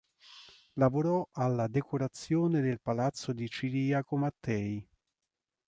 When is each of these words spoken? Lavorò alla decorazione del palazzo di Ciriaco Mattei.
Lavorò 0.79 1.29
alla 1.33 1.67
decorazione 1.67 2.61
del 2.61 2.81
palazzo 2.81 3.33
di 3.33 3.47
Ciriaco 3.47 4.17
Mattei. 4.17 4.89